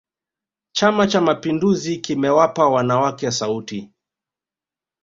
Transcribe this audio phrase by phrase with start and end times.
[0.71, 3.91] chama cha mapinduzi kimewapa wanawake sauti